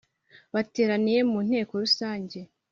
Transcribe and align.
Bateraniye 0.53 1.19
mu 1.31 1.39
nteko 1.47 1.71
rusange 1.83 2.39